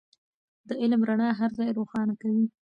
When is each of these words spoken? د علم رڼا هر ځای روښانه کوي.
د 0.67 0.69
علم 0.81 1.01
رڼا 1.09 1.29
هر 1.39 1.51
ځای 1.57 1.69
روښانه 1.77 2.13
کوي. 2.21 2.45